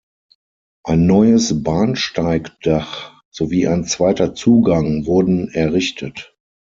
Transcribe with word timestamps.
Ein 0.83 1.05
neues 1.05 1.61
Bahnsteigdach 1.63 3.21
sowie 3.29 3.67
ein 3.67 3.83
zweiter 3.85 4.33
Zugang 4.33 5.05
wurden 5.05 5.49
errichtet. 5.49 6.35